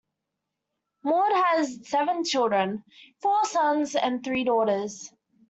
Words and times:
Maude 1.03 1.31
had 1.33 1.85
seven 1.85 2.23
children, 2.23 2.83
four 3.21 3.45
sons 3.45 3.95
and 3.95 4.23
three 4.23 4.43
daughters. 4.43 5.13